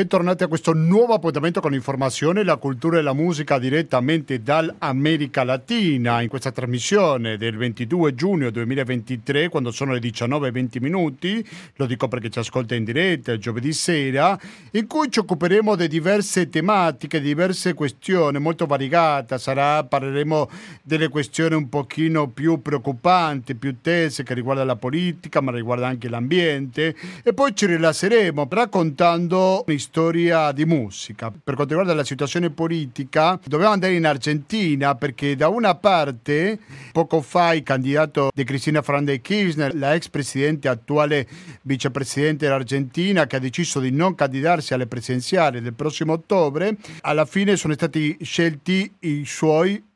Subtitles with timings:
[0.00, 6.22] Bentornati a questo nuovo appuntamento con l'informazione, la cultura e la musica direttamente dall'America Latina.
[6.22, 12.30] In questa trasmissione del 22 giugno 2023 quando sono le 19.20 minuti, lo dico perché
[12.30, 14.40] ci ascolta in diretta giovedì sera,
[14.70, 20.48] in cui ci occuperemo di diverse tematiche, di diverse questioni molto variegate, sarà, parleremo
[20.82, 26.08] delle questioni un pochino più preoccupanti, più tese che riguardano la politica ma riguarda anche
[26.08, 31.30] l'ambiente e poi ci rilasseremo raccontando storia di musica.
[31.30, 36.60] Per quanto riguarda la situazione politica, dovevamo andare in Argentina perché da una parte,
[36.92, 41.26] poco fa il candidato di Cristina Fernández Kirchner, la ex presidente attuale
[41.62, 47.56] vicepresidente dell'Argentina, che ha deciso di non candidarsi alle presidenziali del prossimo ottobre, alla fine
[47.56, 49.88] sono stati scelti i suoi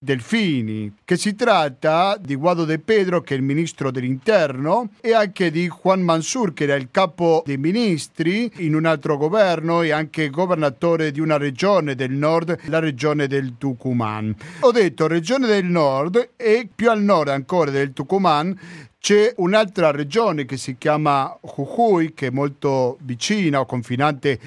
[0.00, 5.50] Delfini, che si tratta di Guado De Pedro, che è il ministro dell'interno, e anche
[5.50, 10.30] di Juan Mansur, che era il capo dei ministri in un altro governo e anche
[10.30, 14.36] governatore di una regione del nord, la regione del Tucumán.
[14.60, 18.56] Ho detto regione del nord e più al nord ancora del Tucumán
[19.00, 24.38] c'è un'altra regione che si chiama Jujuy, che è molto vicina o confinante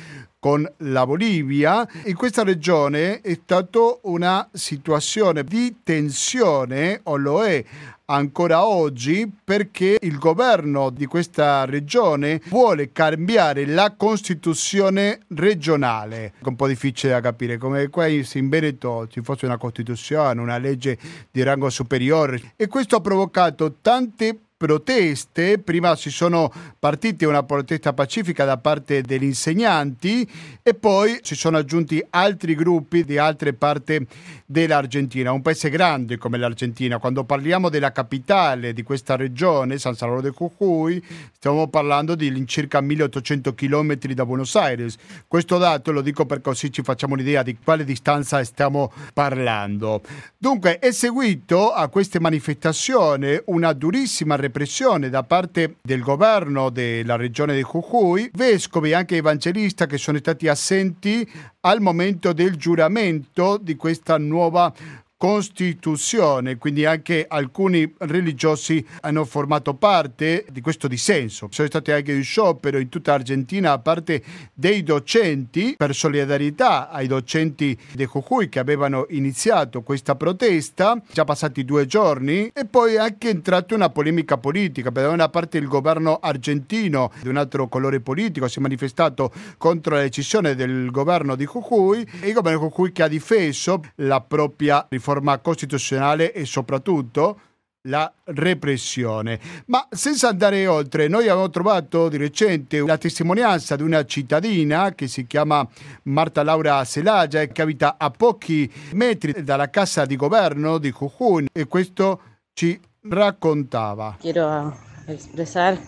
[0.42, 1.88] con la Bolivia.
[2.06, 7.64] In questa regione è stata una situazione di tensione, o lo è
[8.06, 16.34] ancora oggi perché il governo di questa regione vuole cambiare la Costituzione regionale.
[16.39, 20.58] È un po' difficile da capire, come qua in Veneto ci fosse una Costituzione, una
[20.58, 20.97] legge
[21.30, 27.93] di rango superiore e questo ha provocato tante proteste, prima si sono partite una protesta
[27.93, 30.29] pacifica da parte degli insegnanti
[30.61, 34.05] e poi si sono aggiunti altri gruppi di altre parti
[34.45, 37.00] dell'Argentina, un paese grande come l'Argentina.
[37.00, 42.81] Quando parliamo della capitale di questa regione, San Salvador de Jujuy, stiamo parlando di circa
[42.81, 44.95] 1800 km da Buenos Aires.
[45.27, 50.01] Questo dato lo dico per così ci facciamo un'idea di quale distanza stiamo parlando.
[50.38, 57.16] Dunque è seguito a queste manifestazioni una durissima repressione repressione da parte del governo della
[57.16, 61.28] regione di Jujuy, vescovi e anche evangelisti che sono stati assenti
[61.62, 64.72] al momento del giuramento di questa nuova
[65.21, 71.47] Costituzione, quindi anche alcuni religiosi hanno formato parte di questo dissenso.
[71.51, 77.05] Sono stati anche di sciopero in tutta Argentina, a parte dei docenti, per solidarietà ai
[77.05, 82.97] docenti di Jujuy che avevano iniziato questa protesta, già passati due giorni, e poi è
[82.97, 87.99] anche entrata una polemica politica, per una parte il governo argentino di un altro colore
[87.99, 92.65] politico si è manifestato contro la decisione del governo di Jujuy e il governo di
[92.65, 97.39] Jujuy che ha difeso la propria riforma riforma costituzionale e soprattutto
[97.85, 99.39] la repressione.
[99.66, 105.07] Ma senza andare oltre, noi abbiamo trovato di recente la testimonianza di una cittadina che
[105.07, 105.67] si chiama
[106.03, 111.47] Marta Laura Celaya e che abita a pochi metri dalla casa di governo di Jujuy
[111.51, 112.21] e questo
[112.53, 112.79] ci
[113.09, 114.17] raccontava.
[114.19, 114.77] Quiero
[115.07, 115.79] expresar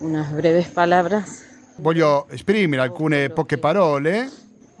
[0.00, 1.46] unas breves palabras.
[1.76, 4.30] Voglio esprimere alcune poche parole.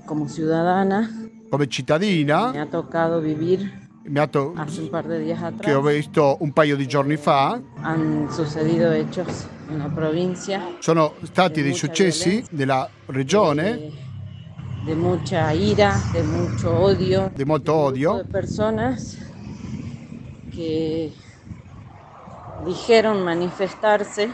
[0.06, 2.50] Come cittadina come cittadina.
[2.50, 5.60] Mi ha toccato vivere mi ha to- un par de días atrás.
[5.66, 7.60] che ho visto un paio di giorni fa.
[7.82, 10.60] Han sucedido hechos en la provincia.
[10.78, 14.06] Sono stati dei successi nella regione.
[14.84, 17.30] Di mucha ira, di molto odio.
[17.34, 18.22] Di molto odio.
[18.22, 18.96] Di persone
[20.54, 21.12] che
[22.64, 24.30] dijeron manifestarse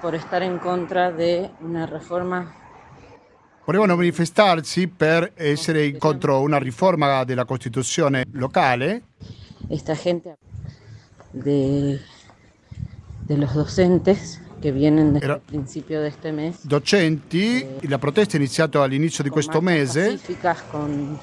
[0.00, 2.52] por estar en contra de una reforma
[3.68, 9.02] volevano manifestarsi per essere contro una riforma della Costituzione locale.
[9.68, 10.38] Esta gente
[11.32, 12.00] de,
[13.26, 16.58] de los docentes che vienen desde il principio di questo mese.
[16.62, 20.18] Docenti, eh, la protesta è iniziata all'inizio di questo mese.
[20.70, 21.18] Con,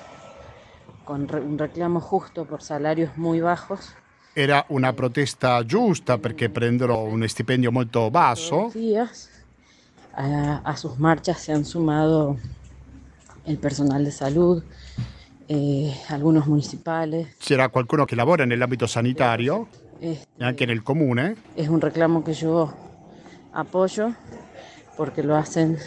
[1.04, 3.96] con un reclamo giusto per salari molto bajos.
[4.34, 8.70] Era una protesta giusta perché prendono un stipendio molto basso.
[8.72, 9.34] Días
[10.16, 12.38] a, a sus marchas se han sumado
[13.46, 14.64] el personal de salud,
[15.48, 17.28] eh, algunos municipales.
[17.38, 19.68] C'era qualcuno che lavora nell'ambito sanitario
[20.00, 21.36] este, e anche nel comune.
[21.56, 22.74] Es un reclamo que yo
[23.54, 24.14] apoyo
[24.98, 25.78] porque lo hacen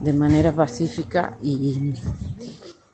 [0.00, 1.92] de manera pacífica y,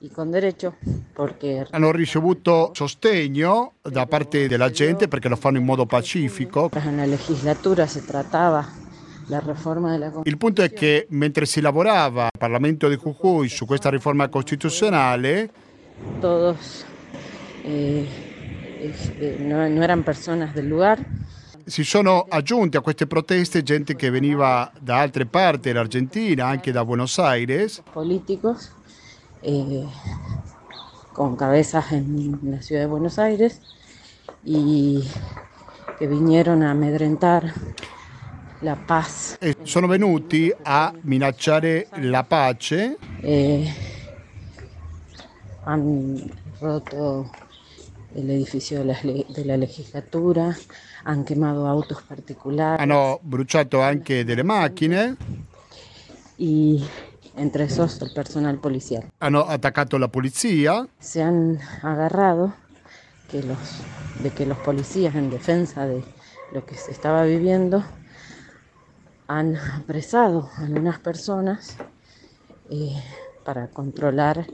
[0.01, 0.75] y con derecho.
[1.15, 1.67] Perché...
[1.71, 6.71] Hanno ricevuto sostegno da parte della gente perché lo fanno in modo pacifico.
[6.73, 7.87] Nella legislatura
[9.25, 13.91] si trattava il punto è che mentre si lavorava al Parlamento di Jujuy su questa
[13.91, 15.51] riforma costituzionale,
[16.21, 16.85] todos
[17.63, 18.07] eh,
[19.19, 21.05] eh, no, no eran personas del lugar.
[21.67, 26.85] si sono aggiunti a queste proteste gente che veniva da altre parti dell'Argentina, anche da
[26.85, 27.83] Buenos Aires.
[27.93, 28.71] Políticos
[29.43, 29.87] eh,
[31.13, 33.61] con cabezas en la ciudad de Buenos Aires
[34.45, 35.03] y
[35.99, 37.55] que vinieron a amedrentar
[38.65, 39.37] la paz.
[39.41, 42.97] E sono venuti a minacciare la pace.
[43.21, 43.73] Eh,
[45.65, 46.31] han
[46.61, 47.31] roto
[48.15, 50.57] el edificio de la, de la, legislatura,
[51.05, 52.83] han quemato autos particolari.
[52.83, 55.17] Hanno bruciato anche delle macchine.
[56.39, 56.83] Y
[57.37, 59.05] entre esos el personal policial.
[59.19, 60.87] Hanno attaccato la polizia.
[60.99, 62.55] Se han agarrado
[63.31, 63.59] que los,
[64.21, 66.03] de que los policías en defensa de
[66.53, 67.85] lo que se estaba viviendo
[69.27, 71.77] han apresado a unas personas
[72.71, 73.03] eh,
[73.45, 74.47] para controlar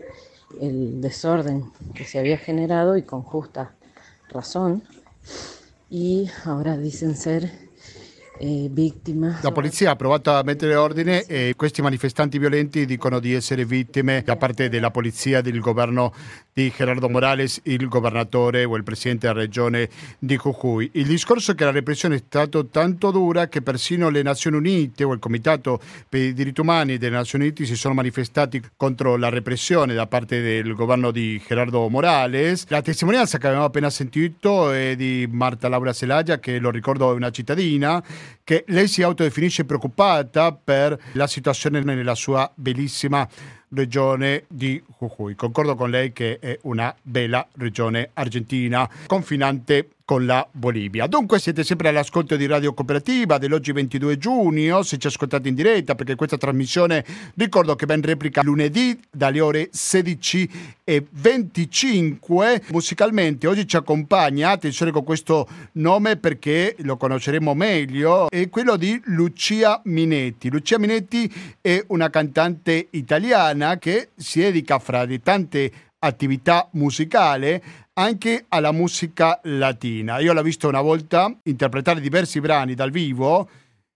[0.61, 3.75] el desorden que se había generado y con justa
[4.29, 4.83] razón.
[5.89, 7.70] Y ahora dicen ser
[8.41, 9.39] eh, vittime.
[9.43, 14.23] La polizia ha provato a mettere ordine e questi manifestanti violenti dicono di essere vittime
[14.25, 16.13] da parte della polizia del governo
[16.53, 19.89] di Gerardo Morales, il governatore o il presidente della regione
[20.19, 20.91] di Jujuy.
[20.95, 25.05] Il discorso è che la repressione è stata tanto dura che persino le Nazioni Unite
[25.05, 29.29] o il Comitato per i diritti umani delle Nazioni Unite si sono manifestati contro la
[29.29, 32.65] repressione da parte del governo di Gerardo Morales.
[32.69, 37.15] La testimonianza che abbiamo appena sentito è di Marta Laura Celaya, che lo ricordo è
[37.15, 38.03] una cittadina
[38.45, 43.29] che lei si autodefinisce preoccupata per la situazione nella sua bellissima
[43.71, 45.35] regione di Jujuy.
[45.35, 51.07] Concordo con lei che è una bella regione argentina, confinante con la Bolivia.
[51.07, 55.95] Dunque siete sempre all'ascolto di Radio Cooperativa dell'oggi 22 giugno, se ci ascoltate in diretta
[55.95, 57.05] perché questa trasmissione
[57.37, 60.51] ricordo che in replica lunedì dalle ore 16
[60.83, 62.63] e 25.
[62.71, 69.01] Musicalmente oggi ci accompagna, attenzione con questo nome perché lo conosceremo meglio, è quello di
[69.05, 70.51] Lucia Minetti.
[70.51, 77.61] Lucia Minetti è una cantante italiana che si dedica fra le tante attività musicali
[77.95, 80.19] anche alla musica latina.
[80.19, 83.49] Io l'ho visto una volta interpretare diversi brani dal vivo,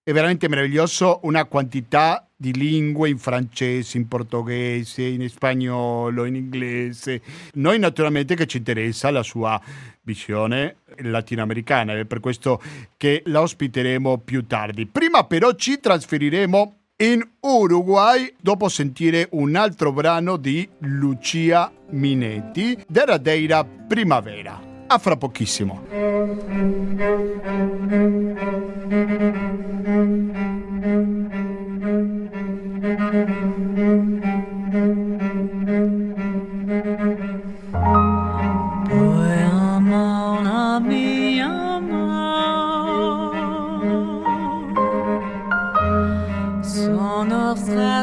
[0.03, 7.23] è veramente meraviglioso, una quantità di lingue in francese, in portoghese, in spagnolo, in inglese.
[7.55, 9.59] Noi naturalmente che ci interessa la sua
[10.03, 12.61] visione latinoamericana, è per questo
[12.99, 14.87] che la ospiteremo più tardi.
[14.87, 23.65] Prima però ci trasferiremo in Uruguay dopo sentire un altro brano di Lucia Minetti, Deradeira
[23.65, 24.61] Primavera.
[24.87, 25.83] A fra pochissimo.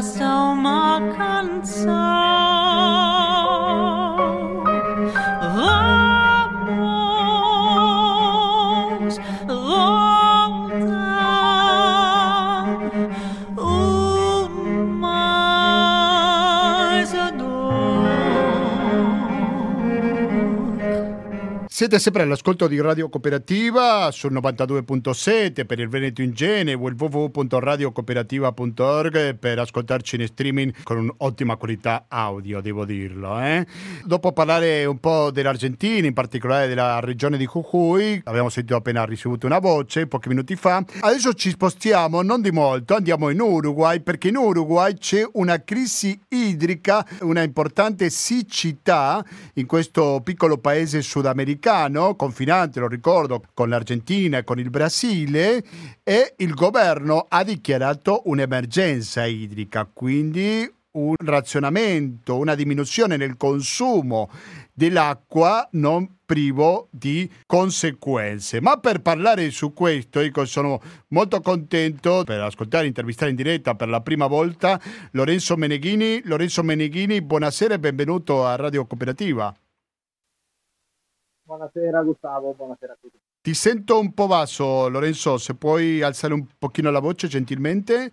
[0.02, 2.11] So much cansado.
[21.82, 26.96] Siete sempre all'ascolto di Radio Cooperativa sul 92.7 per il Veneto in Gene o il
[26.96, 33.42] www.radiocooperativa.org per ascoltarci in streaming con un'ottima qualità audio, devo dirlo.
[33.42, 33.66] Eh?
[34.06, 39.48] Dopo parlare un po' dell'Argentina, in particolare della regione di Jujuy, abbiamo sentito appena ricevuto
[39.48, 44.28] una voce pochi minuti fa, adesso ci spostiamo non di molto, andiamo in Uruguay perché
[44.28, 51.70] in Uruguay c'è una crisi idrica, una importante siccità in questo piccolo paese sudamericano,
[52.16, 55.64] confinante, lo ricordo, con l'Argentina e con il Brasile,
[56.04, 64.30] e il governo ha dichiarato un'emergenza idrica, quindi un razionamento, una diminuzione nel consumo
[64.74, 68.60] dell'acqua non privo di conseguenze.
[68.60, 73.76] Ma per parlare su questo, io sono molto contento per ascoltare e intervistare in diretta
[73.76, 74.80] per la prima volta
[75.12, 76.22] Lorenzo Meneghini.
[76.26, 79.54] Lorenzo Meneghini, buonasera e benvenuto a Radio Cooperativa.
[81.52, 83.20] Buonasera Gustavo, buonasera a tutti.
[83.42, 88.10] Ti sento un po' basso, Lorenzo, se puoi alzare un pochino la voce gentilmente.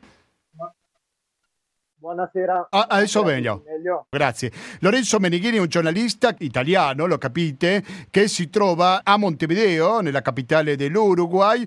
[1.95, 2.67] Buonasera.
[2.71, 3.63] Ah, adesso meglio.
[3.65, 4.07] meglio.
[4.11, 4.51] Grazie.
[4.81, 10.75] Lorenzo Meneghini è un giornalista italiano, lo capite, che si trova a Montevideo, nella capitale
[10.75, 11.65] dell'Uruguay,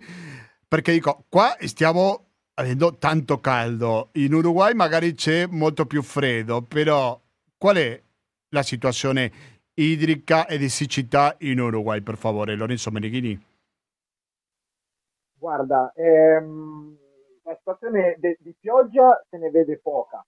[0.67, 7.17] perché dico, qua stiamo avendo tanto caldo, in Uruguay magari c'è molto più freddo, però
[7.57, 8.03] qual è
[8.49, 9.31] la situazione
[9.81, 13.39] idrica e di siccità in Uruguay, per favore, Lorenzo Meneghini?
[15.33, 16.97] Guarda, ehm,
[17.43, 20.23] la situazione de- di pioggia se ne vede poca.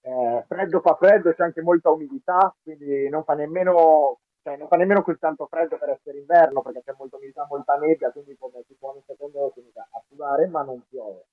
[0.00, 4.76] Eh, freddo fa freddo, c'è anche molta umidità, quindi non fa nemmeno, cioè, non fa
[4.76, 8.62] nemmeno così tanto freddo per essere inverno, perché c'è molta umidità, molta nebbia, quindi come
[8.66, 11.26] si può un secondo si a sudare, ma non piove.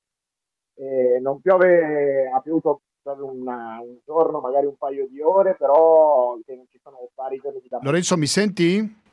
[0.75, 6.35] E non piove, ha piovuto proprio una- un giorno, magari un paio di ore, però
[6.43, 7.91] che non ci sono vari giorni di davvero.
[7.91, 9.03] Lorenzo, mi senti?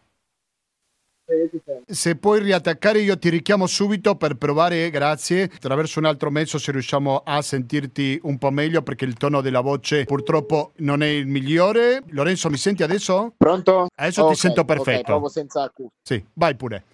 [1.87, 6.72] Se puoi riattaccare io ti richiamo subito per provare, grazie, attraverso un altro mezzo se
[6.72, 11.26] riusciamo a sentirti un po' meglio perché il tono della voce purtroppo non è il
[11.26, 12.02] migliore.
[12.08, 13.34] Lorenzo, mi senti adesso?
[13.37, 13.88] Pronto?
[13.94, 15.02] Adesso ti Ok, sento perfetto.
[15.04, 15.88] provo senza accu.
[16.02, 16.84] Sì, vai pure.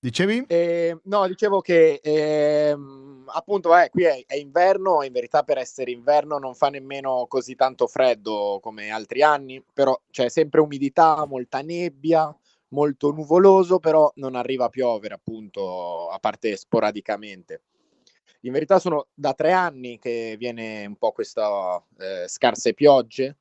[0.00, 0.44] Dicevi?
[0.46, 5.90] Eh, no, dicevo che ehm, appunto eh, qui è, è inverno, in verità per essere
[5.90, 11.62] inverno non fa nemmeno così tanto freddo come altri anni, però c'è sempre umidità, molta
[11.62, 12.32] nebbia,
[12.68, 17.62] molto nuvoloso, però non arriva a piovere appunto, a parte sporadicamente.
[18.42, 23.36] In verità sono da tre anni che viene un po' questa eh, scarse piogge,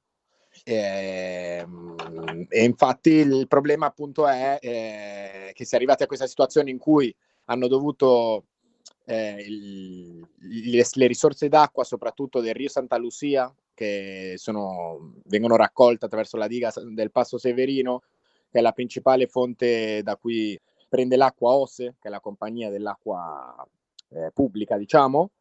[0.64, 1.96] Ehm,
[2.50, 6.78] E, infatti il problema appunto è eh, che si è arrivati a questa situazione in
[6.78, 7.14] cui
[7.46, 8.46] hanno dovuto
[9.06, 16.06] eh, il- le, le risorse d'acqua, soprattutto del Rio Santa Lucia, che sono, vengono raccolte
[16.06, 18.02] attraverso la diga del Passo Severino,
[18.50, 20.60] che è la principale fonte da cui
[20.90, 23.66] prende l'acqua OSE, che è la compagnia dell'acqua
[24.10, 25.32] eh, pubblica, diciamo,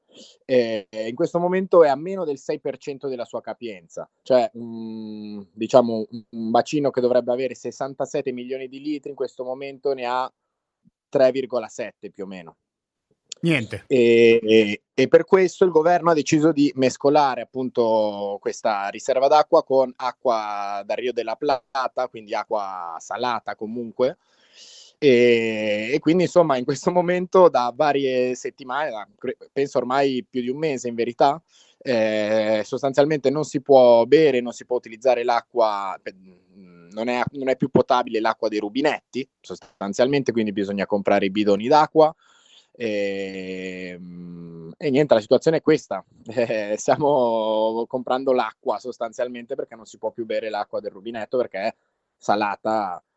[0.45, 6.07] eh, in questo momento è a meno del 6% della sua capienza, cioè mm, diciamo
[6.11, 10.33] un- un bacino che dovrebbe avere 67 milioni di litri, in questo momento ne ha
[11.09, 12.57] 3,7 più o meno.
[13.41, 13.85] Niente.
[13.87, 19.63] E, e- e per questo il governo ha deciso di mescolare appunto questa riserva d'acqua
[19.63, 24.17] con acqua dal Rio della Plata, quindi acqua salata comunque.
[24.99, 29.09] E, e quindi insomma in questo momento da varie settimane, da-
[29.53, 31.41] penso ormai più di un mese in verità,
[31.79, 36.15] eh, sostanzialmente non si può bere, non si può utilizzare l'acqua, per-
[36.91, 41.69] non è, non è più potabile l'acqua dei rubinetti sostanzialmente, quindi bisogna comprare i bidoni
[41.69, 42.15] d'acqua.
[42.73, 46.05] E, mm, e niente, la situazione è questa.
[46.35, 51.59] Eh, stiamo comprando l'acqua sostanzialmente perché non si può più bere l'acqua del rubinetto perché
[51.59, 51.75] è
[52.17, 53.16] salata, mm,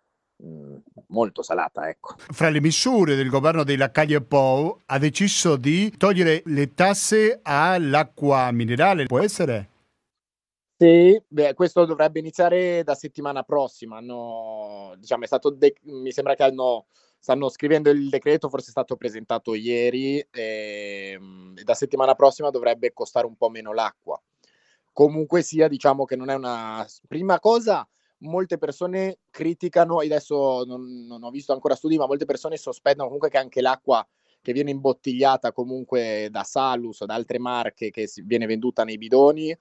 [1.07, 2.15] molto salata, ecco.
[2.17, 8.51] Fra le misure del governo dei Lacalle Pou ha deciso di togliere le tasse all'acqua
[8.51, 9.69] minerale, può essere?
[10.77, 13.97] Sì, beh, questo dovrebbe iniziare da settimana prossima.
[13.97, 16.85] Hanno, diciamo, è stato de- mi sembra che hanno,
[17.19, 22.93] stanno scrivendo il decreto, forse è stato presentato ieri, ehm, e da settimana prossima dovrebbe
[22.93, 24.21] costare un po' meno l'acqua.
[24.93, 26.85] Comunque sia, diciamo che non è una...
[27.09, 27.85] Prima cosa,
[28.19, 33.29] molte persone criticano, adesso non, non ho visto ancora studi, ma molte persone sospettano comunque
[33.29, 34.05] che anche l'acqua
[34.41, 39.55] che viene imbottigliata comunque da Salus o da altre marche che viene venduta nei bidoni,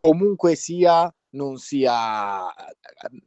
[0.00, 2.46] comunque sia, non sia,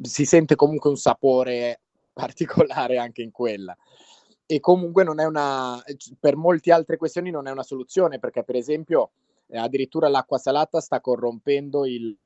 [0.02, 1.82] si sente comunque un sapore
[2.14, 3.76] particolare anche in quella.
[4.46, 5.82] E comunque non è una,
[6.20, 9.12] per molte altre questioni non è una soluzione, perché per esempio
[9.48, 12.18] eh, addirittura l'acqua salata sta corrompendo il,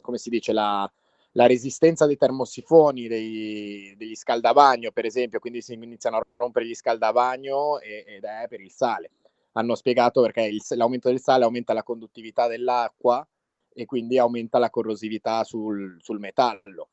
[0.00, 0.90] come si dice, la,
[1.32, 6.74] la resistenza dei termosifoni, dei- degli scaldabagno, per esempio, quindi si iniziano a rompere gli
[6.74, 9.10] scaldabagno e- ed è per il sale.
[9.52, 13.26] Hanno spiegato perché il- l'aumento del sale aumenta la conduttività dell'acqua
[13.74, 16.88] e quindi aumenta la corrosività sul, sul metallo.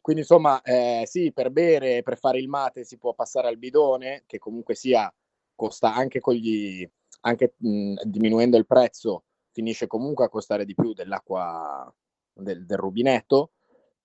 [0.00, 4.24] Quindi insomma, eh, sì, per bere, per fare il mate si può passare al bidone,
[4.26, 5.12] che comunque sia,
[5.54, 6.86] costa anche gli,
[7.22, 11.90] anche mh, diminuendo il prezzo, finisce comunque a costare di più dell'acqua
[12.34, 13.52] del, del rubinetto,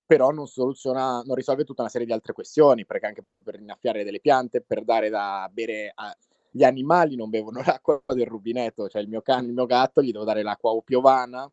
[0.10, 4.04] però non soluziona, non risolve tutta una serie di altre questioni, perché anche per innaffiare
[4.04, 6.12] delle piante, per dare da bere a...
[6.50, 10.12] Gli animali non bevono l'acqua del rubinetto, cioè il mio cane, il mio gatto, gli
[10.12, 11.48] devo dare l'acqua o piovana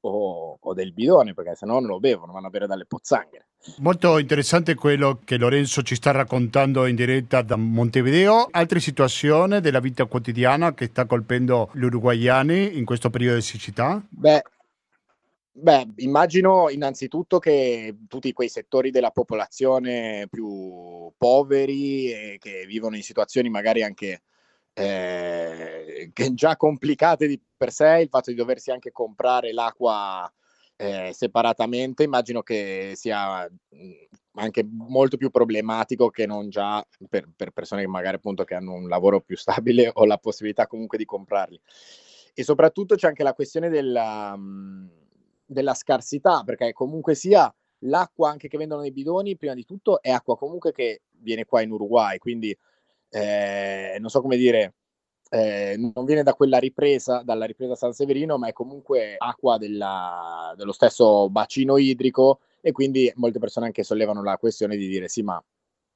[0.00, 3.48] o, o del bidone, perché sennò non lo bevono, vanno a bere dalle pozzanghere.
[3.80, 8.48] Molto interessante quello che Lorenzo ci sta raccontando in diretta da Montevideo.
[8.50, 14.02] Altre situazioni della vita quotidiana che sta colpendo gli uruguayani in questo periodo di siccità?
[14.08, 14.42] Beh,
[15.56, 23.02] beh, immagino innanzitutto che tutti quei settori della popolazione più poveri e che vivono in
[23.02, 24.22] situazioni magari anche
[24.72, 30.30] eh, già complicate di per sé, il fatto di doversi anche comprare l'acqua
[30.76, 37.52] eh, separatamente, immagino che sia mh, anche molto più problematico che non già per, per
[37.52, 41.04] persone che magari appunto che hanno un lavoro più stabile o la possibilità comunque di
[41.04, 41.60] comprarli.
[42.34, 45.03] E soprattutto c'è anche la questione della, mh,
[45.44, 50.10] della scarsità, perché comunque sia l'acqua anche che vendono nei bidoni, prima di tutto è
[50.10, 52.56] acqua comunque che viene qua in Uruguay, quindi
[53.10, 54.74] eh, non so come dire,
[55.30, 60.54] eh, non viene da quella ripresa, dalla ripresa San Severino, ma è comunque acqua della,
[60.56, 65.22] dello stesso bacino idrico e quindi molte persone anche sollevano la questione di dire sì,
[65.22, 65.42] ma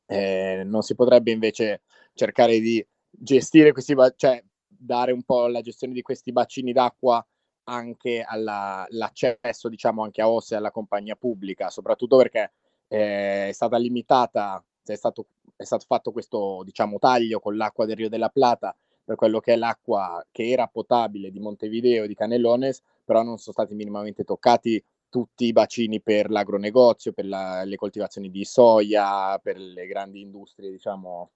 [0.07, 1.83] eh, non si potrebbe invece
[2.15, 7.25] cercare di gestire questi, cioè dare un po' la gestione di questi bacini d'acqua
[7.69, 12.53] anche all'accesso, diciamo, anche a OSE alla compagnia pubblica, soprattutto perché
[12.89, 17.97] eh, è stata limitata, è stato, è stato fatto questo, diciamo, taglio con l'acqua del
[17.97, 22.15] Rio della Plata per quello che è l'acqua che era potabile di Montevideo e di
[22.15, 27.77] Canelones, però non sono stati minimamente toccati tutti i bacini per l'agronegozio, per la, le
[27.77, 31.31] coltivazioni di soia, per le grandi industrie, diciamo,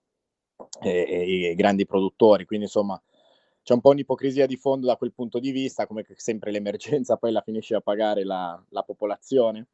[0.82, 2.44] e, e, i grandi produttori.
[2.44, 3.00] Quindi, insomma,
[3.62, 7.32] c'è un po' un'ipocrisia di fondo da quel punto di vista, come sempre l'emergenza poi
[7.32, 9.66] la finisce a pagare la, la popolazione.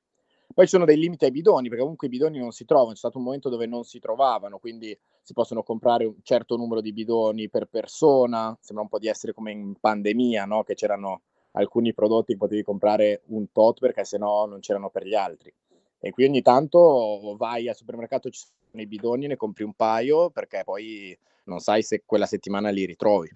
[0.54, 2.96] Poi ci sono dei limiti ai bidoni, perché comunque i bidoni non si trovano, c'è
[2.96, 6.92] stato un momento dove non si trovavano, quindi si possono comprare un certo numero di
[6.92, 10.64] bidoni per persona, sembra un po' di essere come in pandemia, no?
[10.64, 11.20] che c'erano
[11.52, 15.52] alcuni prodotti che potevi comprare un tot perché sennò non c'erano per gli altri.
[16.00, 20.30] E qui ogni tanto vai al supermercato, ci sono i bidoni, ne compri un paio
[20.30, 23.30] perché poi non sai se quella settimana li ritrovi.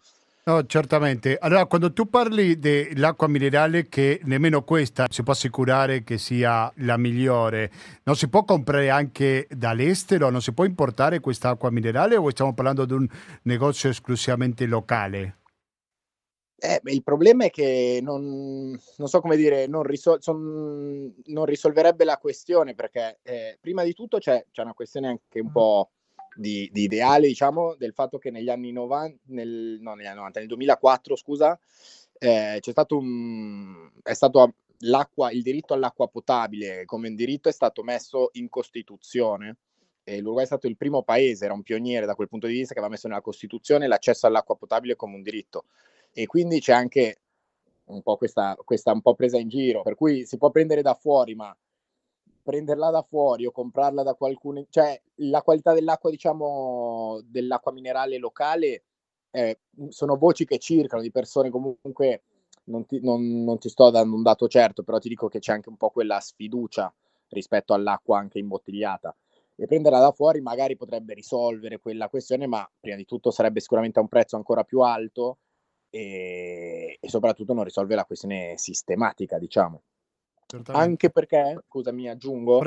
[0.44, 1.38] No, certamente.
[1.38, 6.96] Allora, quando tu parli dell'acqua minerale, che nemmeno questa si può assicurare che sia la
[6.96, 7.70] migliore,
[8.02, 10.30] non si può comprare anche dall'estero?
[10.30, 13.06] Non si può importare questa acqua minerale o stiamo parlando di un
[13.42, 15.36] negozio esclusivamente locale?
[16.56, 22.04] Eh, il problema è che non, non so come dire, non, risol- son, non, risolverebbe
[22.04, 25.90] la questione perché eh, prima di tutto c'è, c'è, una questione anche un po'
[26.34, 30.38] di, di, ideale, diciamo, del fatto che negli anni 90, nel, no, negli anni 90
[30.40, 31.58] nel 2004, scusa,
[32.18, 37.82] eh, c'è stato un, è stato l'acqua, il diritto all'acqua potabile come diritto è stato
[37.82, 39.56] messo in Costituzione.
[40.04, 42.72] E L'Uruguay è stato il primo paese, era un pioniere da quel punto di vista
[42.72, 45.66] che aveva messo nella Costituzione l'accesso all'acqua potabile come un diritto
[46.12, 47.20] e quindi c'è anche
[47.84, 50.94] un po' questa, questa un po' presa in giro, per cui si può prendere da
[50.94, 51.54] fuori, ma
[52.42, 58.84] prenderla da fuori o comprarla da qualcuno, cioè la qualità dell'acqua, diciamo, dell'acqua minerale locale,
[59.30, 62.22] eh, sono voci che circolano di persone comunque,
[62.64, 65.52] non ti, non, non ti sto dando un dato certo, però ti dico che c'è
[65.52, 66.92] anche un po' quella sfiducia
[67.28, 69.16] rispetto all'acqua anche imbottigliata.
[69.54, 73.98] E prenderla da fuori magari potrebbe risolvere quella questione, ma prima di tutto sarebbe sicuramente
[73.98, 75.38] a un prezzo ancora più alto
[75.90, 79.82] e, e soprattutto non risolve la questione sistematica, diciamo.
[80.72, 82.60] Anche perché, scusami, aggiungo,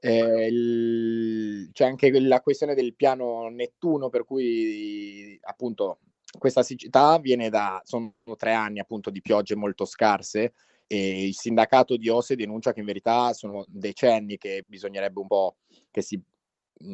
[0.00, 5.98] eh, il, c'è anche la questione del piano Nettuno, per cui appunto
[6.38, 10.52] questa siccità viene da, sono tre anni appunto di piogge molto scarse
[10.86, 15.56] e il sindacato di Ose denuncia che in verità sono decenni che bisognerebbe un po'
[15.90, 16.20] che si,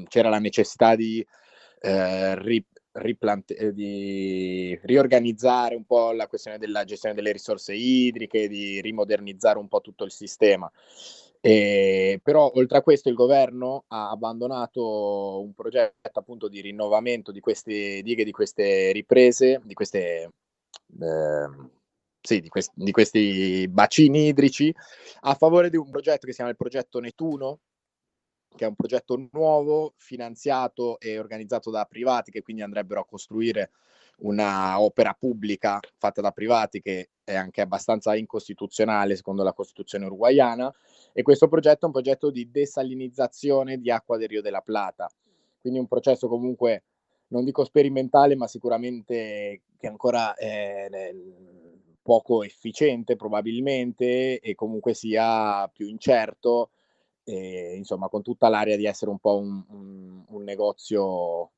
[0.08, 1.24] c'era la necessità di
[1.80, 8.48] eh, ri, riplante- eh, di riorganizzare un po' la questione della gestione delle risorse idriche,
[8.48, 10.70] di rimodernizzare un po' tutto il sistema.
[11.40, 17.40] E, però oltre a questo il governo ha abbandonato un progetto appunto di rinnovamento di
[17.40, 20.30] queste dighe, di queste riprese, di queste...
[21.00, 21.72] Eh,
[22.24, 24.74] sì, di, questi, di questi bacini idrici
[25.20, 27.58] a favore di un progetto che si chiama il progetto Netuno,
[28.56, 33.70] che è un progetto nuovo, finanziato e organizzato da privati che quindi andrebbero a costruire
[34.18, 40.72] una opera pubblica fatta da privati che è anche abbastanza incostituzionale secondo la Costituzione uruguayana
[41.12, 45.10] e questo progetto è un progetto di desalinizzazione di acqua del Rio della Plata.
[45.60, 46.84] Quindi un processo comunque
[47.28, 51.12] non dico sperimentale, ma sicuramente che ancora è
[52.02, 56.70] poco efficiente probabilmente e comunque sia più incerto
[57.24, 61.50] e, insomma con tutta l'area di essere un po' un, un, un, negozio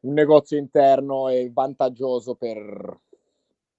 [0.00, 3.00] un negozio interno e vantaggioso per,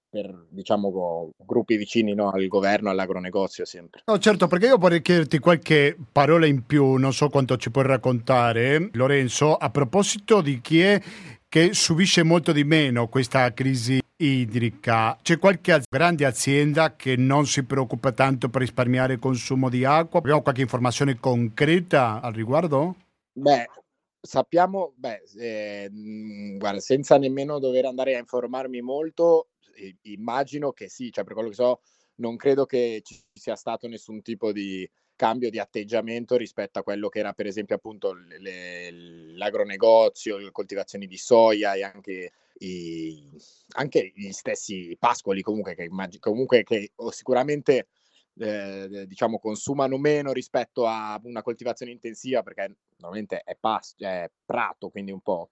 [0.09, 4.01] per diciamo gruppi vicini no, al governo all'agronegozio sempre.
[4.05, 7.85] No, certo, perché io vorrei chiederti qualche parola in più, non so quanto ci puoi
[7.85, 11.01] raccontare, Lorenzo, a proposito di chi è
[11.47, 15.17] che subisce molto di meno questa crisi idrica.
[15.21, 20.19] C'è qualche grande azienda che non si preoccupa tanto per risparmiare il consumo di acqua?
[20.19, 22.95] Abbiamo qualche informazione concreta al riguardo?
[23.31, 23.67] Beh,
[24.19, 25.89] sappiamo, beh, eh,
[26.57, 29.49] guarda, senza nemmeno dover andare a informarmi molto,
[30.03, 31.81] immagino che sì, cioè per quello che so,
[32.15, 37.09] non credo che ci sia stato nessun tipo di cambio di atteggiamento rispetto a quello
[37.09, 38.89] che era per esempio appunto le,
[39.35, 43.29] l'agronegozio, le coltivazioni di soia e anche, i,
[43.75, 47.87] anche gli stessi pascoli comunque che, comunque che sicuramente
[48.39, 54.89] eh, diciamo consumano meno rispetto a una coltivazione intensiva perché normalmente è, pasto, è prato,
[54.89, 55.49] quindi un po'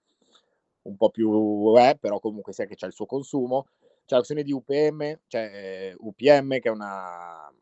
[0.82, 3.66] un po' più, eh, però comunque sia che c'è il suo consumo.
[4.06, 7.52] C'è la di UPM, cioè UPM che è una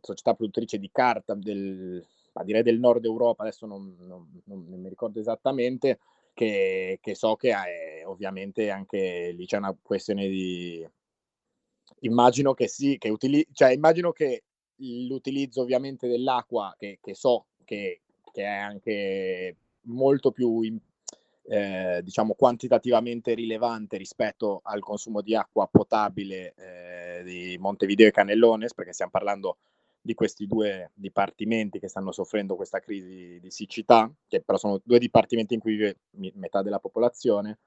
[0.00, 2.04] società produttrice di carta del,
[2.42, 6.00] direi del nord Europa, adesso non, non, non mi ricordo esattamente,
[6.36, 10.86] che, che so che è, ovviamente anche lì c'è una questione di...
[12.00, 13.46] Immagino che sì, che utili...
[13.52, 14.44] cioè immagino che
[14.76, 20.78] l'utilizzo ovviamente dell'acqua, che, che so che, che, è anche molto più,
[21.44, 28.74] eh, diciamo, quantitativamente rilevante rispetto al consumo di acqua potabile eh, di Montevideo e Canelones,
[28.74, 29.56] perché stiamo parlando
[30.06, 34.98] di questi due dipartimenti che stanno soffrendo questa crisi di siccità, che però sono due
[34.98, 35.98] dipartimenti in cui vive
[36.34, 37.58] metà della popolazione,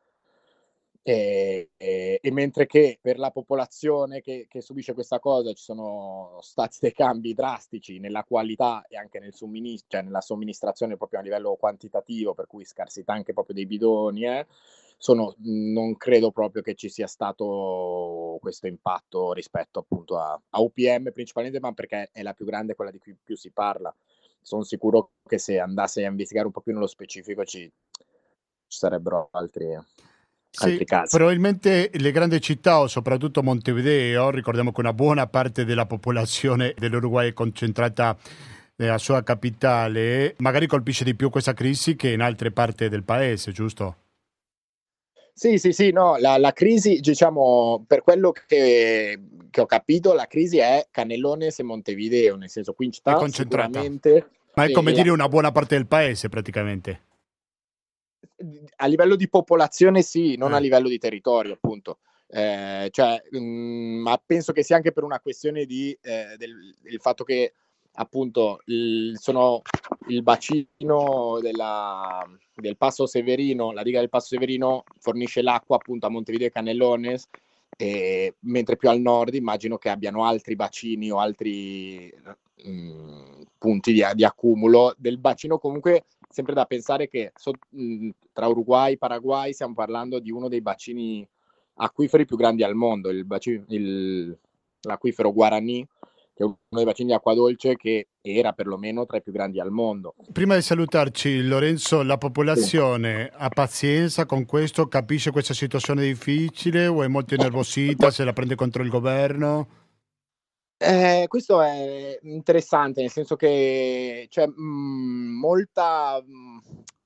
[1.02, 6.38] e, e, e, mentre che per la popolazione che, che, subisce questa cosa ci sono
[6.42, 11.24] stati dei cambi drastici nella qualità e anche nel somministro, cioè nella somministrazione proprio a
[11.24, 14.46] livello quantitativo, per cui scarsità anche proprio dei bidoni, eh,
[14.98, 21.12] sono, non credo proprio che ci sia stato questo impatto rispetto appunto a, a UPM
[21.14, 23.96] principalmente, ma perché è la più grande, quella di cui più si parla.
[24.42, 27.72] Sono sicuro che se andasse a investigare un po' più nello specifico ci,
[28.68, 29.74] ci sarebbero altri,
[30.52, 36.74] sì, probabilmente le grandi città, o soprattutto Montevideo, ricordiamo che una buona parte della popolazione
[36.78, 38.18] dell'Uruguay è concentrata
[38.78, 43.52] nella sua capitale, magari colpisce di più questa crisi che in altre parti del paese,
[43.52, 43.96] giusto?
[45.34, 50.28] Sì, sì, sì, no, la, la crisi, diciamo, per quello che, che, ho capito, la
[50.28, 54.30] crisi è Canelones e Montevideo, nel senso qui in città è sicuramente...
[54.56, 57.04] Ma è come dire una buona parte del paese praticamente.
[58.78, 60.56] A livello di popolazione sì, non eh.
[60.56, 62.00] a livello di territorio appunto.
[62.28, 66.76] Eh, cioè, mh, mm, ma penso che sia anche per una questione di, eh, del,
[66.82, 67.54] del fatto che
[67.94, 69.62] appunto il, sono
[70.08, 76.10] il bacino della, del Passo Severino, la diga del Passo Severino fornisce l'acqua appunto a
[76.10, 77.28] Montevideo e Canelones,
[77.76, 82.14] e, mentre più al nord immagino che abbiano altri bacini o altri
[82.64, 87.82] mh, mm, punti di, di, accumulo del bacino comunque sempre da pensare che so, mh,
[87.82, 91.28] mm, tra Uruguay e Paraguay stiamo parlando di uno dei bacini
[91.82, 94.38] acquiferi più grandi al mondo, il bacino, il,
[94.82, 95.88] l'acquifero Guarani
[96.40, 99.60] che è uno dei bacini di acqua dolce che era perlomeno tra i più grandi
[99.60, 100.16] al mondo.
[100.32, 103.38] Prima di salutarci, Lorenzo, la popolazione sì.
[103.38, 108.56] ha pazienza con questo, capisce questa situazione difficile o è molto innervosita, se la prende
[108.56, 109.79] contro il governo?
[110.82, 116.58] Eh, questo è interessante, nel senso che cioè, mh, mm, molta, mh, mm,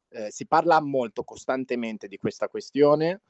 [0.09, 3.21] eh, si parla molto costantemente di questa questione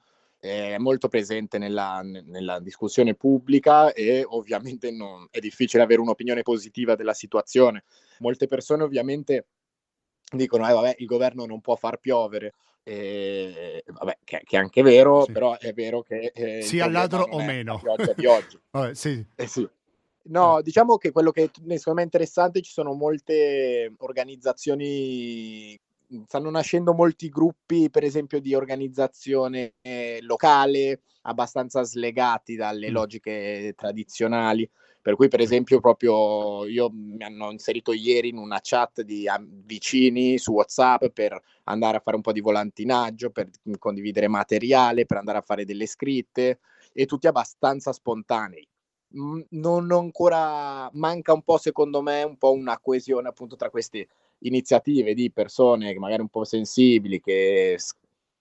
[0.43, 6.95] è molto presente nella, nella discussione pubblica e ovviamente non, è difficile avere un'opinione positiva
[6.95, 7.85] della situazione.
[8.19, 9.45] Molte persone ovviamente
[10.29, 14.81] dicono eh, vabbè, il governo non può far piovere, eh, vabbè, che, che, è anche
[14.81, 15.31] vero, sì.
[15.31, 16.33] però è vero che...
[16.35, 17.81] Eh, sia ladro o meno.
[18.13, 18.59] di oggi.
[18.71, 19.25] vabbè, sì.
[19.35, 19.65] Eh, sì.
[20.25, 25.77] No, diciamo che quello che secondo me è interessante, ci sono molte organizzazioni
[26.27, 32.93] stanno nascendo molti gruppi, per esempio, di organizzazione eh, locale, abbastanza slegati dalle mm.
[32.93, 34.69] logiche tradizionali.
[35.01, 39.25] Per cui, per esempio, proprio io mi hanno inserito ieri in una chat di
[39.65, 45.17] vicini su WhatsApp per andare a fare un po' di volantinaggio, per condividere materiale, per
[45.17, 46.59] andare a fare delle scritte
[46.93, 48.65] e tutti abbastanza spontanei.
[49.15, 54.07] Non ancora manca un po', secondo me, un po' una coesione appunto tra questi
[54.39, 57.77] iniziative di persone magari un po' sensibili che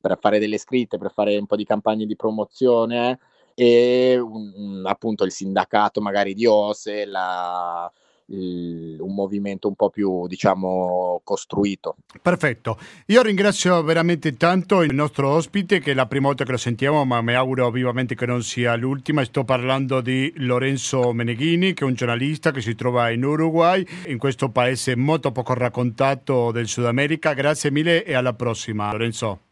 [0.01, 3.19] per fare delle scritte, per fare un po' di campagne di promozione
[3.55, 7.91] e un, appunto il sindacato magari di OSE, la,
[8.35, 11.97] un movimento un po' più diciamo costruito.
[12.21, 16.57] Perfetto, io ringrazio veramente tanto il nostro ospite che è la prima volta che lo
[16.57, 21.85] sentiamo ma mi auguro vivamente che non sia l'ultima, sto parlando di Lorenzo Meneghini che
[21.85, 26.69] è un giornalista che si trova in Uruguay, in questo paese molto poco raccontato del
[26.69, 29.52] Sud America, grazie mille e alla prossima Lorenzo.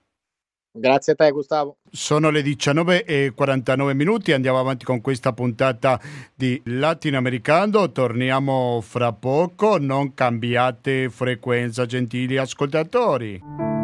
[0.72, 1.78] Grazie a te Gustavo.
[1.90, 6.00] Sono le 19 e 49 minuti, andiamo avanti con questa puntata
[6.34, 13.79] di Latinoamericano, torniamo fra poco, non cambiate frequenza gentili ascoltatori.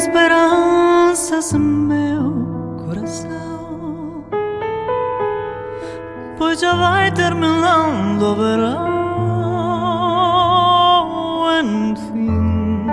[0.00, 4.24] Esperanza lanças meu coração,
[6.38, 9.00] pois já vai terminando o verão.
[11.60, 12.86] Enfim,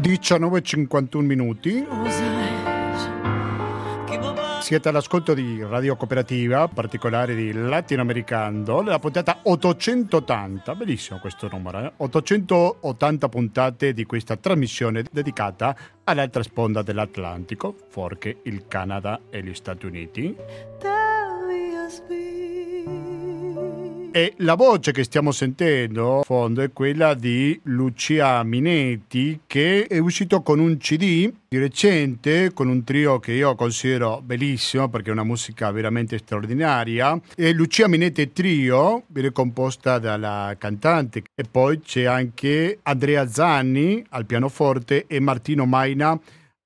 [0.00, 1.84] 19.51 minuti.
[1.84, 2.45] papà
[4.66, 11.92] Siete all'ascolto di Radio Cooperativa, particolare di Latinoamericano, la puntata 880, bellissimo questo numero, eh?
[11.98, 19.86] 880 puntate di questa trasmissione dedicata all'altra sponda dell'Atlantico, fuorché il Canada e gli Stati
[19.86, 20.36] Uniti.
[24.16, 29.98] E la voce che stiamo sentendo, in fondo, è quella di Lucia Minetti, che è
[29.98, 35.12] uscito con un CD di recente, con un trio che io considero bellissimo perché è
[35.12, 37.20] una musica veramente straordinaria.
[37.34, 44.24] E Lucia Minetti Trio viene composta dalla cantante e poi c'è anche Andrea Zanni al
[44.24, 46.18] pianoforte e Martino Maina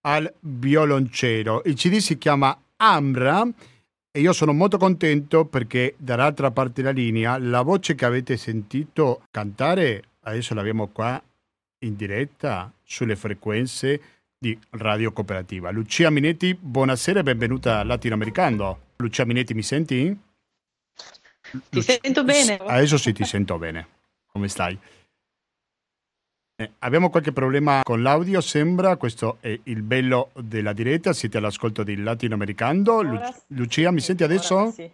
[0.02, 1.62] al violoncello.
[1.64, 3.44] Il CD si chiama Ambra
[4.12, 9.23] e io sono molto contento perché dall'altra parte della linea la voce che avete sentito
[9.31, 11.23] cantare adesso l'abbiamo qua
[11.85, 14.01] in diretta sulle frequenze
[14.37, 15.70] di Radio Cooperativa.
[15.70, 18.81] Lucia Minetti, buonasera e benvenuta a Latinoamericano.
[18.96, 20.18] Lucia Minetti, mi senti?
[21.51, 22.57] Ti Lucia- sento bene?
[22.57, 23.87] Adesso sì, ti sento bene.
[24.33, 24.79] Come stai?
[26.61, 28.96] Eh, abbiamo qualche problema con l'audio, sembra.
[28.96, 31.14] Questo è il bello della diretta.
[31.14, 33.01] Siete all'ascolto di Latinoamericano.
[33.01, 33.33] Lu- sì.
[33.57, 34.70] Lucia, mi senti adesso?
[34.70, 34.90] sì.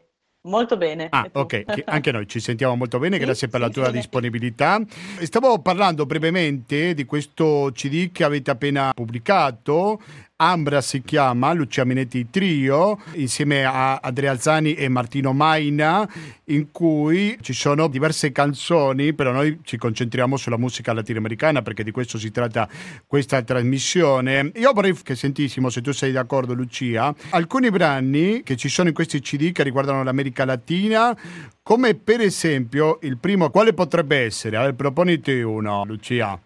[0.46, 1.08] Molto bene.
[1.10, 3.82] Ah, ok, che anche noi ci sentiamo molto bene, Sì, grazie per sì, la tua
[3.86, 3.96] bene.
[3.96, 4.80] disponibilità.
[5.22, 10.00] Stavo parlando brevemente di questo CD che avete appena pubblicato.
[10.38, 16.06] Ambra si chiama, Lucia Minetti Trio, insieme a Andrea Zani e Martino Maina,
[16.48, 21.90] in cui ci sono diverse canzoni, però noi ci concentriamo sulla musica latinoamericana perché di
[21.90, 22.68] questo si tratta
[23.06, 24.52] questa trasmissione.
[24.56, 28.94] Io vorrei che sentissimo, se tu sei d'accordo Lucia, alcuni brani che ci sono in
[28.94, 31.16] questi CD che riguardano l'America Latina,
[31.62, 34.58] come per esempio il primo, quale potrebbe essere?
[34.58, 36.38] A proponiti uno, Lucia.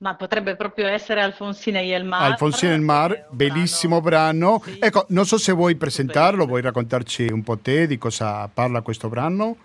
[0.00, 2.22] Ma potrebbe proprio essere Alfonsina y el Mar.
[2.22, 4.62] Alfonsina il che è Mar, un bellissimo brano.
[4.64, 4.78] Sì.
[4.80, 9.10] Ecco, non so se vuoi presentarlo, vuoi raccontarci un po' te di cosa parla questo
[9.10, 9.56] brano?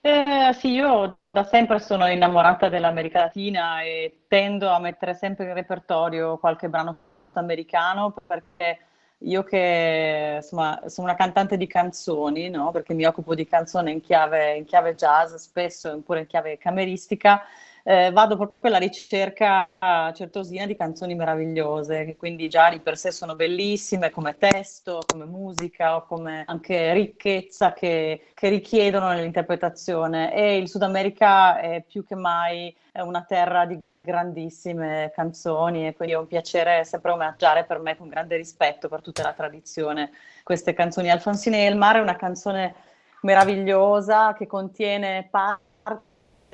[0.00, 5.54] Eh, sì, io da sempre sono innamorata dell'America Latina e tendo a mettere sempre in
[5.54, 6.96] repertorio qualche brano
[7.34, 8.78] americano perché
[9.18, 12.70] io che insomma sono una cantante di canzoni, no?
[12.70, 17.42] Perché mi occupo di canzoni in chiave, in chiave jazz, spesso oppure in chiave cameristica,
[17.84, 22.96] eh, vado proprio alla ricerca a certosina di canzoni meravigliose, che quindi già di per
[22.96, 30.32] sé sono bellissime come testo, come musica o come anche ricchezza che, che richiedono nell'interpretazione.
[30.34, 36.14] E il Sud America è più che mai una terra di grandissime canzoni e quindi
[36.14, 40.10] è un piacere sempre omaggiare per me con grande rispetto per tutta la tradizione
[40.42, 41.10] queste canzoni.
[41.10, 42.74] Alfonsina e il mare è una canzone
[43.22, 45.70] meravigliosa che contiene parte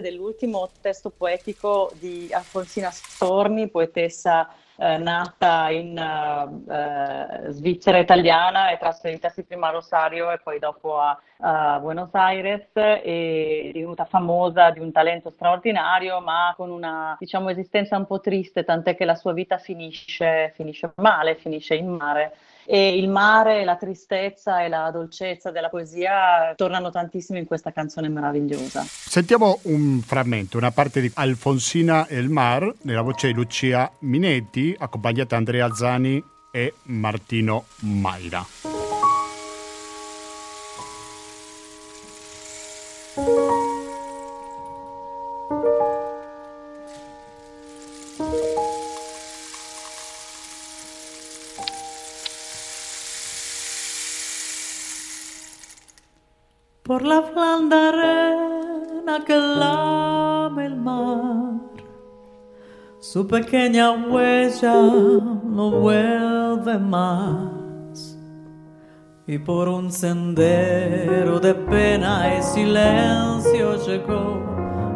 [0.00, 4.48] dell'ultimo testo poetico di Alfonsina Storni, poetessa
[4.80, 10.98] eh, nata in eh, eh, Svizzera italiana e trasferitasi prima a Rosario e poi dopo
[10.98, 17.48] a, a Buenos Aires e divenuta famosa di un talento straordinario, ma con una diciamo
[17.50, 22.37] esistenza un po' triste, tant'è che la sua vita finisce, finisce male, finisce in mare.
[22.70, 28.11] E il mare, la tristezza e la dolcezza della poesia tornano tantissimo in questa canzone
[28.11, 28.85] meravigliosa.
[28.87, 34.76] Sentiamo un frammento, una parte di Alfonsina e il Mar, nella voce di Lucia Minetti,
[34.78, 38.77] accompagnata da Andrea Zani e Martino Maira.
[59.07, 61.61] La que lame el mar.
[63.00, 64.74] Su pequeña huella
[65.44, 68.16] no vuelve más.
[69.26, 74.42] Y por un sendero de pena y silencio llegó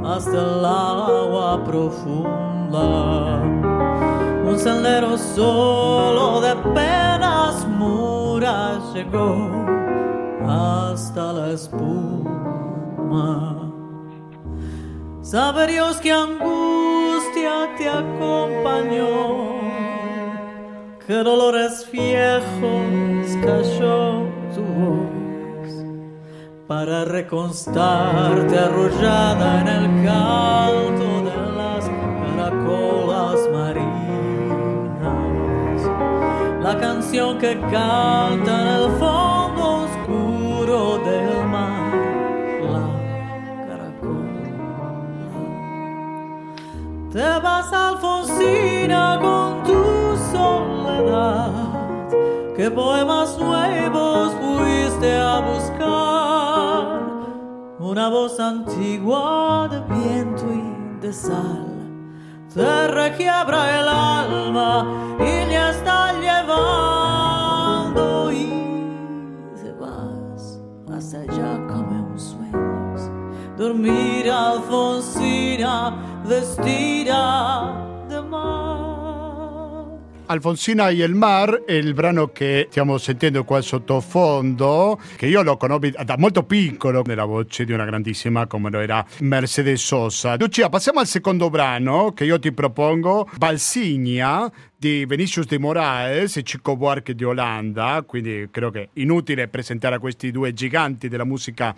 [0.04, 3.42] hasta el agua profunda.
[4.44, 9.71] Un sendero solo de penas muras llegó
[10.52, 12.18] hasta la espuma.
[15.22, 19.08] Sabe Dios que angustia te acompañó,
[21.06, 25.70] que dolores viejos cayó tu voz
[26.66, 31.84] para reconstarte arrollada en el caldo de las
[32.36, 33.82] caracolas marinas.
[36.62, 39.31] La canción que canta en el fondo
[40.72, 41.92] del mar.
[42.72, 42.88] La
[43.66, 44.50] caracola.
[47.12, 49.82] Te vas, Alfonsina, con tu
[50.32, 51.52] soledad.
[52.56, 57.00] ¿Qué poemas nuevos fuiste a buscar?
[57.78, 61.72] Una voz antigua de viento y de sal
[62.54, 64.86] te requiebra el alma
[65.18, 67.31] y le está llevando
[71.02, 73.10] más allá caben sueños.
[73.56, 77.91] Dormir, Alfonsina, vestirá
[80.26, 85.56] Alfonsina y il Mar è il brano che stiamo sentendo qua sottofondo, che io lo
[85.56, 90.36] conobbi da molto piccolo nella voce di una grandissima come lo era Mercedes Sosa.
[90.36, 96.42] Lucia, passiamo al secondo brano che io ti propongo, Balsigna di Vinicius de Moraes e
[96.42, 101.74] Chico Buarque di Olanda, quindi credo che inutile presentare questi due giganti della musica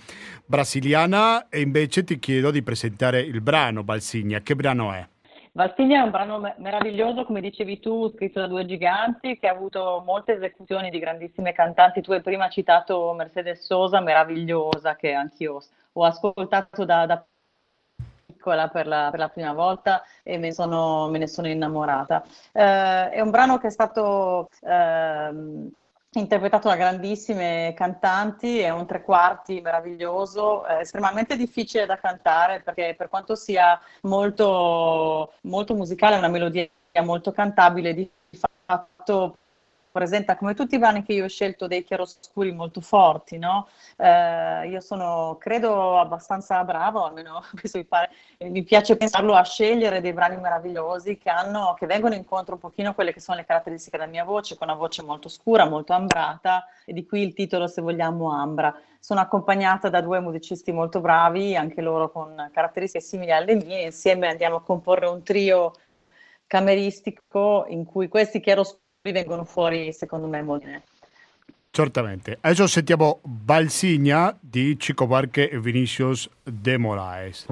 [0.46, 4.40] brasiliana e invece ti chiedo di presentare il brano Balsigna.
[4.40, 5.06] Che brano è?
[5.56, 10.02] Valsigna è un brano meraviglioso, come dicevi tu, scritto da due giganti, che ha avuto
[10.04, 12.00] molte esecuzioni di grandissime cantanti.
[12.00, 15.62] Tu hai prima citato Mercedes Sosa, meravigliosa, che anch'io
[15.92, 17.24] ho ascoltato da, da
[18.26, 22.24] piccola per la, per la, prima volta e me, sono, me ne sono innamorata.
[22.50, 24.48] Eh, è un brano che è stato...
[24.60, 25.70] Eh,
[26.18, 32.94] interpretato da grandissime cantanti, è un tre quarti meraviglioso, è estremamente difficile da cantare perché
[32.96, 36.68] per quanto sia molto, molto musicale, è una melodia
[37.02, 38.08] molto cantabile, di
[38.66, 39.38] fatto
[39.94, 43.68] presenta come tutti i brani che io ho scelto dei chiaroscuri molto forti, no?
[43.96, 47.40] Eh, io sono, credo, abbastanza bravo, almeno
[47.88, 52.60] pare, mi piace pensarlo, a scegliere dei brani meravigliosi che, hanno, che vengono incontro un
[52.60, 55.64] pochino a quelle che sono le caratteristiche della mia voce, con una voce molto scura,
[55.64, 58.76] molto ambrata, e di qui il titolo, se vogliamo, Ambra.
[58.98, 64.26] Sono accompagnata da due musicisti molto bravi, anche loro con caratteristiche simili alle mie, insieme
[64.26, 65.70] andiamo a comporre un trio
[66.48, 70.82] cameristico in cui questi chiaroscuri vengono fuori secondo me molto bene.
[71.70, 72.38] Certamente.
[72.40, 77.46] Adesso sentiamo Balsigna di Chico Barche e Vinicius de Moraes.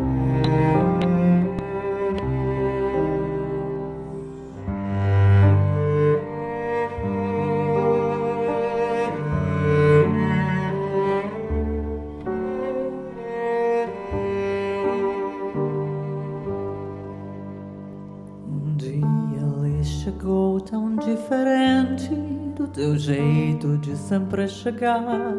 [24.12, 25.34] Sempre chegar.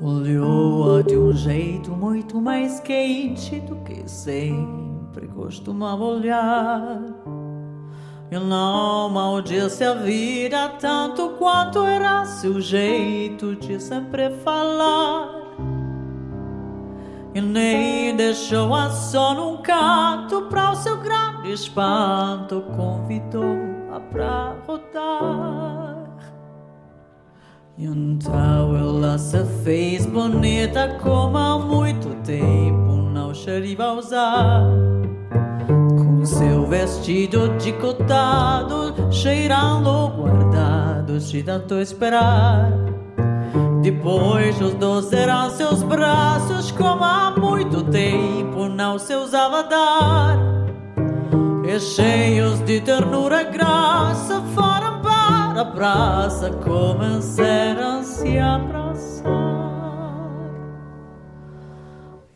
[0.00, 6.98] Olhou-a de um jeito muito mais quente do que sempre costumava olhar.
[8.30, 15.28] Eu não maldisse a vida tanto quanto era seu jeito de sempre falar.
[17.34, 25.69] E nem deixou-a só num canto, para o seu grande espanto, convidou-a pra rodar.
[27.82, 34.62] Então ela se fez bonita como há muito tempo não cheirava a usar.
[35.96, 42.70] Com seu vestido decotado, cheirando guardado, de tanto esperar.
[43.80, 50.38] Depois os dois eram seus braços, como há muito tempo não se usava dar.
[51.66, 54.89] E cheios de ternura e graça foram
[55.60, 59.30] a praça começaram a se abraçar.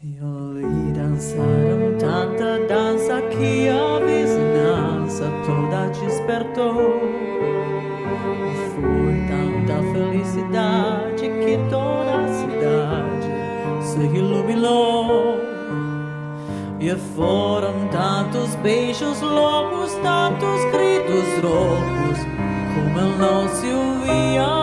[0.03, 7.01] E ali dançaram tanta dança que a vizinhança toda despertou.
[8.51, 15.41] E foi tanta felicidade que toda a cidade se iluminou.
[16.79, 21.94] E foram tantos beijos loucos, tantos gritos roucos
[22.85, 24.54] Romeo knows you we.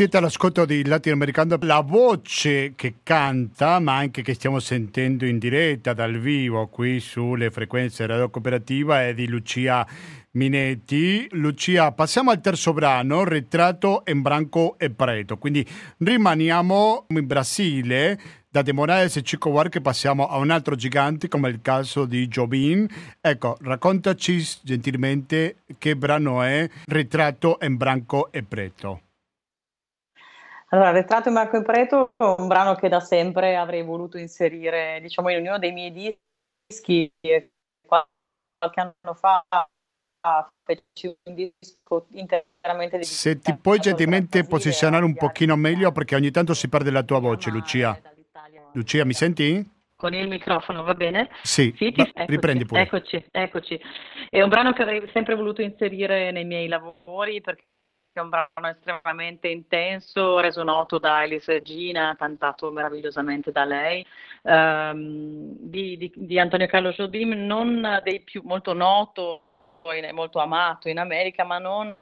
[0.00, 5.92] Siete all'ascolto di Latinoamericano, la voce che canta, ma anche che stiamo sentendo in diretta
[5.92, 9.86] dal vivo qui sulle frequenze radio cooperativa è di Lucia
[10.30, 11.26] Minetti.
[11.32, 15.36] Lucia, passiamo al terzo brano, Ritratto in branco e preto.
[15.36, 18.18] Quindi rimaniamo in Brasile.
[18.48, 22.26] Da De Moraes e Chico Buarque passiamo a un altro gigante come il caso di
[22.26, 22.88] Jobin.
[23.20, 29.02] Ecco, raccontaci gentilmente che brano è Ritratto in branco e preto.
[30.72, 35.00] Allora, Ritratto in branco e preto è un brano che da sempre avrei voluto inserire,
[35.00, 37.10] diciamo, in ognuno dei miei dischi.
[37.20, 39.44] Qualche anno fa
[40.62, 43.16] feci un disco interamente dedicato.
[43.16, 47.18] Se ti puoi gentilmente posizionare un pochino meglio perché ogni tanto si perde la tua
[47.18, 48.00] voce, Lucia.
[48.72, 49.68] Lucia, mi senti?
[49.96, 51.30] Con il microfono, va bene?
[51.42, 52.00] Sì, sì ti...
[52.00, 52.82] eccoci, riprendi pure.
[52.82, 53.80] Eccoci, eccoci.
[54.28, 57.64] È un brano che avrei sempre voluto inserire nei miei lavori perché
[58.12, 64.04] è un brano estremamente intenso, reso noto da Elise Gina, cantato meravigliosamente da lei,
[64.42, 69.42] um, di, di, di, Antonio Carlo Jobim, non dei più molto noto
[70.12, 71.94] molto amato in America, ma non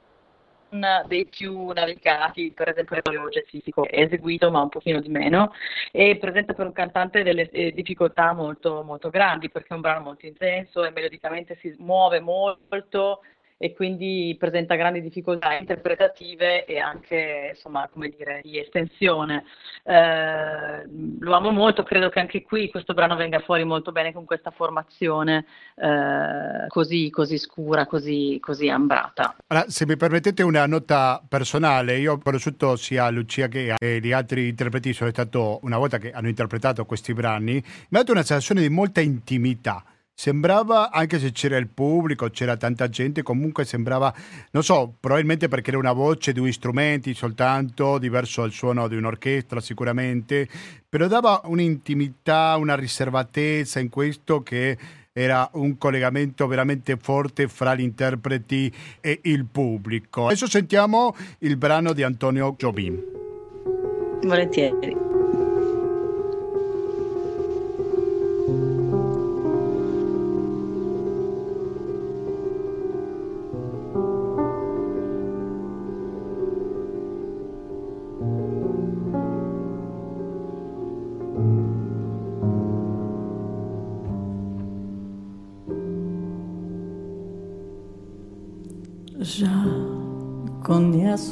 [1.07, 5.51] dei più navigati, per esempio il repertorio jazzistico è eseguito ma un pochino di meno
[5.91, 10.03] e presenta per un cantante delle eh, difficoltà molto, molto grandi perché è un brano
[10.03, 13.21] molto intenso e melodicamente si muove molto
[13.61, 19.43] e quindi presenta grandi difficoltà interpretative e anche insomma dire di estensione.
[19.83, 20.87] Eh,
[21.19, 24.51] lo amo molto credo che anche qui questo brano venga fuori molto bene con questa
[24.51, 25.45] formazione
[25.75, 29.35] eh, così, così scura così, così ambrata.
[29.47, 34.47] Allora, se mi permettete una nota personale io ho conosciuto sia Lucia che gli altri
[34.47, 38.61] interpreti sono stato una volta che hanno interpretato questi brani mi ha dato una sensazione
[38.61, 39.83] di molta intimità
[40.19, 44.13] sembrava, anche se c'era il pubblico, c'era tanta gente, comunque sembrava,
[44.51, 49.61] non so, probabilmente perché era una voce, due strumenti soltanto, diverso dal suono di un'orchestra
[49.61, 50.45] sicuramente,
[50.89, 54.77] però dava un'intimità, una riservatezza in questo che
[55.13, 60.25] era un collegamento veramente forte fra gli interpreti e il pubblico.
[60.25, 63.01] Adesso sentiamo il brano di Antonio Jobim.
[64.23, 65.08] Volentieri.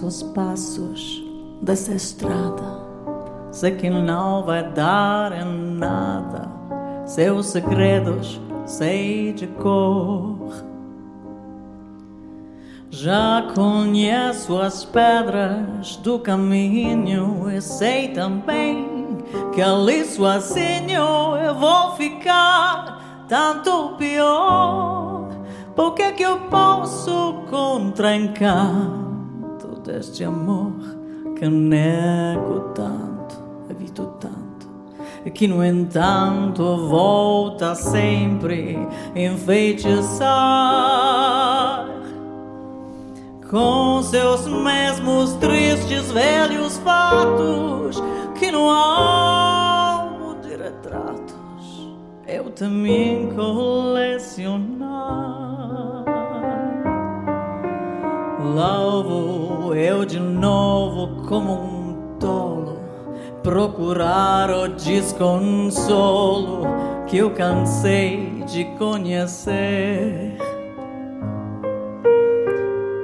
[0.07, 1.21] Os passos
[1.61, 2.87] dessa estrada.
[3.51, 6.49] Sei que não vai dar em nada.
[7.05, 10.63] Seus segredos sei de cor.
[12.89, 18.87] Já conheço as pedras do caminho e sei também
[19.53, 25.29] que ali sozinho eu vou ficar tanto pior.
[25.75, 29.06] Porque é que eu posso contra encanto
[29.87, 30.73] deste amor
[31.39, 33.37] que nego tanto,
[33.69, 34.67] evito tanto,
[35.33, 38.77] que no entanto volta sempre
[39.15, 40.27] enfeitiçar
[43.49, 48.03] com seus mesmos tristes velhos fatos
[48.37, 51.95] que no álbum de retratos
[52.27, 54.67] eu também colecionar.
[58.53, 62.77] Lá vou eu de novo como um tolo
[63.43, 66.67] procurar o desconsolo
[67.07, 70.37] que eu cansei de conhecer.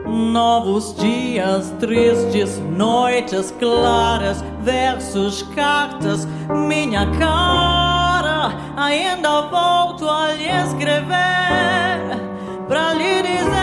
[0.05, 6.27] Novos dias tristes, noites claras, versos, cartas,
[6.67, 8.53] minha cara.
[8.75, 12.19] Ainda volto a lhe escrever
[12.67, 13.62] para lhe dizer.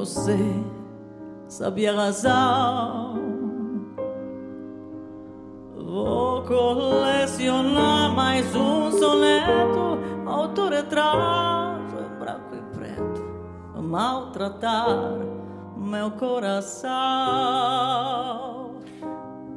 [0.00, 0.38] Você
[1.46, 3.20] sabe a razão.
[5.76, 13.22] Vou colecionar mais um soneto, autorretrato em branco e preto,
[13.82, 15.18] maltratar
[15.76, 16.90] meu coração.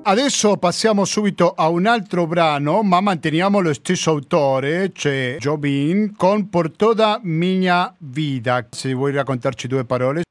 [0.06, 6.50] Adesso passiamo subito a un altro brano, ma manteniamo lo stesso autore, cioè Jobin, con
[6.50, 8.68] Por toda minha vida.
[8.72, 10.24] Se vuoi raccontarci due parole.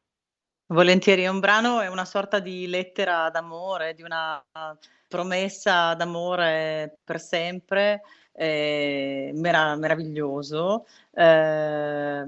[0.73, 4.43] Volentieri, è un brano, è una sorta di lettera d'amore, di una
[5.07, 8.01] promessa d'amore per sempre,
[8.35, 12.25] merav- meraviglioso, eh,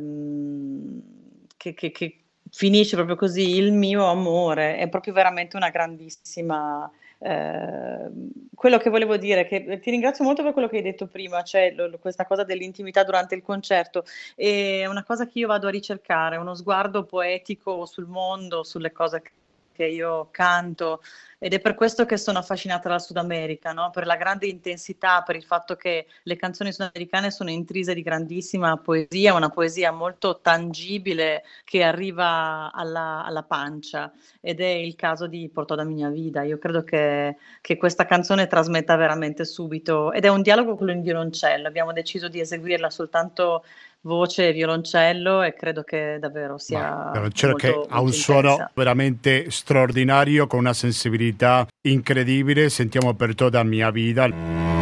[1.57, 6.91] che, che, che finisce proprio così, il mio amore, è proprio veramente una grandissima
[7.25, 8.11] eh,
[8.55, 11.43] quello che volevo dire è che ti ringrazio molto per quello che hai detto prima,
[11.43, 14.05] cioè lo, questa cosa dell'intimità durante il concerto,
[14.35, 19.23] è una cosa che io vado a ricercare, uno sguardo poetico sul mondo, sulle cose
[19.23, 19.31] che
[19.83, 21.01] io canto
[21.45, 23.91] ed è per questo che sono affascinata dal Sud America, no?
[23.91, 28.79] per la grande intensità, per il fatto che le canzoni sudamericane sono intrise di grandissima
[28.79, 34.11] poesia, una poesia molto tangibile che arriva alla, alla pancia
[34.41, 36.43] ed è il caso di Portò da mia vita.
[36.45, 41.03] Io credo che, che questa canzone trasmetta veramente subito ed è un dialogo con il
[41.03, 43.65] violoncello, abbiamo deciso di eseguirla soltanto
[44.05, 50.47] voce e violoncello e credo che davvero sia violoncello che ha un suono veramente straordinario
[50.47, 52.69] con una sensibilità incredibile.
[52.69, 54.74] Sentiamo per tutta la mia vita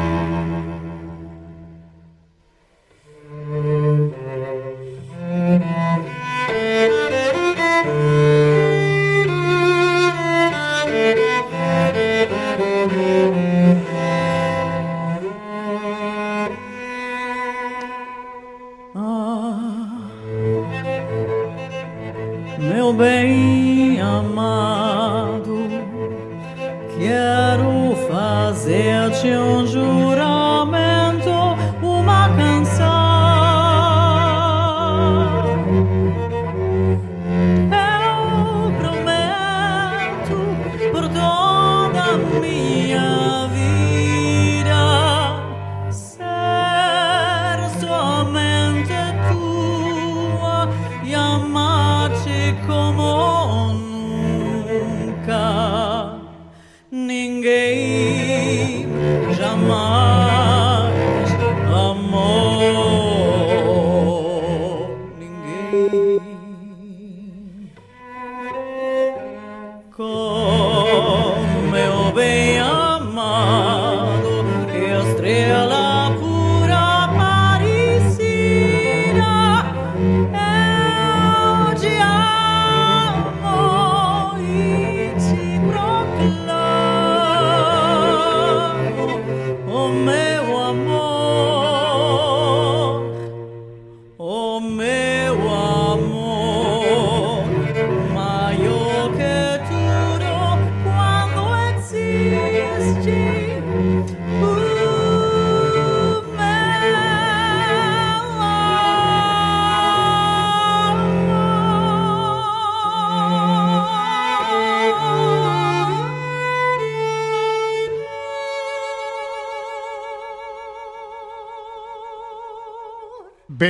[22.82, 25.68] meu bem amado,
[26.98, 29.61] quero fazer-te um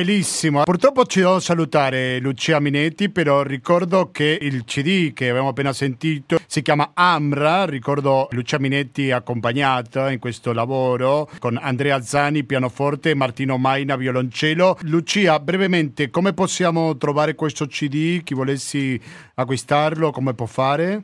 [0.02, 0.64] Bellissimo.
[0.64, 6.40] Purtroppo ci devo salutare Lucia Minetti, però ricordo che il CD che abbiamo appena sentito
[6.44, 7.66] si chiama Amra.
[7.66, 14.78] Ricordo Lucia Minetti accompagnata in questo lavoro con Andrea Zani, pianoforte, Martino Maina, violoncello.
[14.80, 18.24] Lucia, brevemente, come possiamo trovare questo CD?
[18.24, 19.00] Chi volessi
[19.36, 21.02] acquistarlo, come può fare?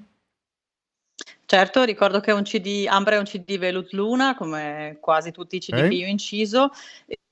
[1.46, 5.54] Certo, ricordo che è un CD, Ambra è un CD Velut Luna, come quasi tutti
[5.54, 5.88] i CD eh?
[5.88, 6.70] che io ho inciso,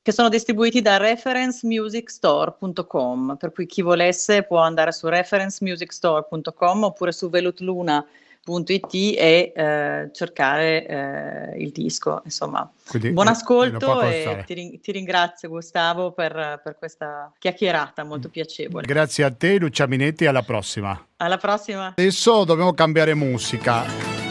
[0.07, 7.29] che sono distribuiti da referencemusicstore.com, per cui chi volesse può andare su referencemusicstore.com oppure su
[7.29, 12.21] velutluna.it e eh, cercare eh, il disco.
[12.23, 18.87] Insomma, Quindi, buon ascolto e ti, ti, ringrazio Gustavo per, per, questa chiacchierata molto piacevole.
[18.87, 21.05] Grazie a te Lucia Minetti, alla prossima.
[21.17, 21.95] Alla prossima.
[21.97, 24.26] Adesso dobbiamo cambiare musica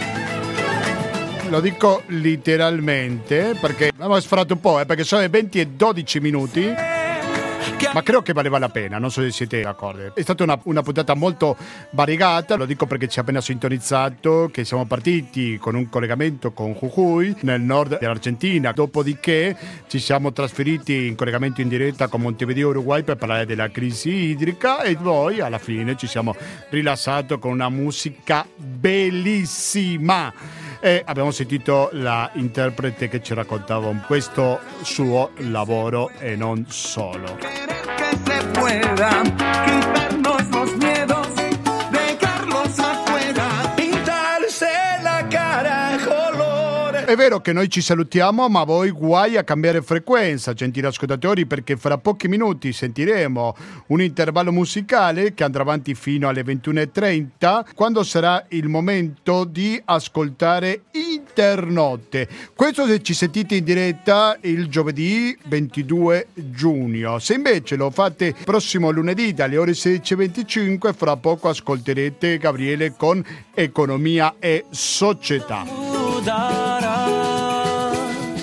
[1.55, 6.19] lo dico letteralmente perché abbiamo sforato un po', eh, perché sono le 20 e 12
[6.19, 6.73] minuti.
[7.93, 10.13] Ma credo che valeva la pena, non so se siete d'accordo.
[10.13, 11.55] È stata una, una, puntata molto
[11.91, 16.73] variegata, lo dico perché ci ha appena sintonizzato che siamo partiti con un collegamento con
[16.73, 19.55] Jujuy nel nord dell'Argentina, dopodiché
[19.87, 24.81] ci siamo trasferiti in collegamento in diretta con Montevideo Uruguay per parlare della crisi idrica
[24.81, 26.35] e poi alla fine ci siamo
[26.69, 30.33] rilassati con una musica bellissima
[30.85, 37.39] e abbiamo sentito la interprete che ci raccontava questo suo lavoro e non solo.
[47.15, 51.77] È vero che noi ci salutiamo, ma voi guai a cambiare frequenza, gentili ascoltatori, perché
[51.77, 53.55] fra pochi minuti sentiremo
[53.87, 60.81] un intervallo musicale che andrà avanti fino alle 21.30, quando sarà il momento di ascoltare
[60.91, 62.27] internotte.
[62.53, 67.19] Questo se ci sentite in diretta il giovedì 22 giugno.
[67.19, 74.35] Se invece lo fate prossimo lunedì dalle ore 16.25, fra poco ascolterete Gabriele con Economia
[74.37, 75.63] e Società.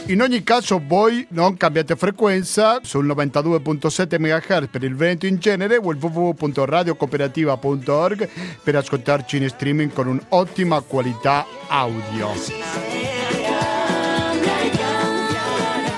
[0.07, 5.76] In ogni caso voi non cambiate frequenza sul 92.7 MHz per il Veneto in genere
[5.76, 8.28] o il www.radiocooperativa.org
[8.62, 12.32] per ascoltarci in streaming con un'ottima qualità audio.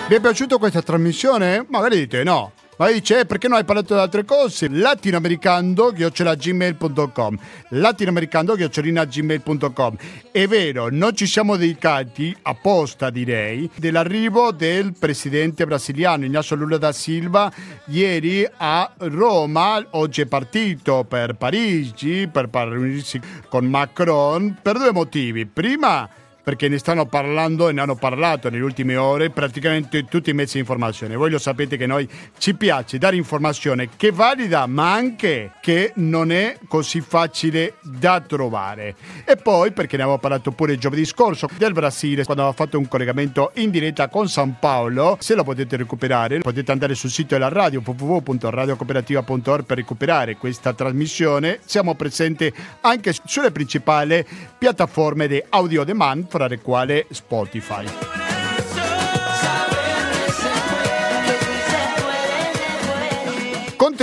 [0.07, 1.64] Vi è piaciuta questa trasmissione?
[1.68, 2.52] Magari dite no.
[2.77, 4.66] Ma dice, eh, perché non hai parlato di altre cose?
[4.68, 7.39] latinoamericando-gmail.com
[7.70, 9.97] latinoamericando-gmail.com
[10.33, 16.91] È vero, non ci siamo dedicati, apposta direi, dell'arrivo del presidente brasiliano Ignacio Lula da
[16.93, 17.53] Silva
[17.87, 19.87] ieri a Roma.
[19.91, 25.47] Oggi è partito per Parigi per riunirsi con Macron per due motivi.
[25.47, 26.09] Prima
[26.45, 30.55] perché ne stanno parlando e ne hanno parlato nelle ultime ore praticamente tutti i mezzi
[30.55, 31.16] di informazione.
[31.16, 35.92] Voi lo sapete che noi ci piace dare informazione che è valida ma anche che
[35.97, 38.95] non è così facile da trovare.
[39.24, 42.86] E poi perché ne avevo parlato pure giovedì scorso del Brasile quando avevo fatto un
[42.86, 47.49] collegamento in diretta con San Paolo, se lo potete recuperare potete andare sul sito della
[47.49, 51.61] radio www.radiocooperativa.org per recuperare questa trasmissione.
[51.64, 54.24] Siamo presenti anche sulle principali
[54.59, 58.24] piattaforme di audio demand fra le quali Spotify.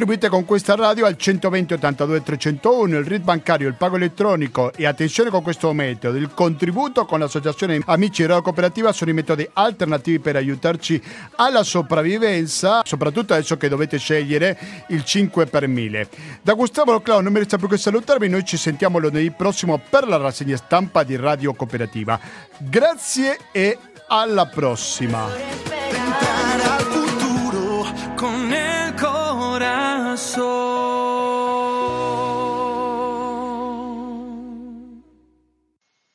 [0.01, 4.87] Contribuite con questa radio al 120 82 301, il RIT bancario, il pago elettronico e
[4.87, 10.17] attenzione con questo metodo, il contributo con l'associazione Amici Radio Cooperativa sono i metodi alternativi
[10.17, 10.99] per aiutarci
[11.35, 16.07] alla sopravvivenza, soprattutto adesso che dovete scegliere il 5 per 1000.
[16.41, 20.07] Da Gustavo Clau non mi resta più che salutarvi, noi ci sentiamo lunedì prossimo per
[20.07, 22.19] la rassegna stampa di Radio Cooperativa.
[22.57, 23.77] Grazie e
[24.07, 25.80] alla prossima!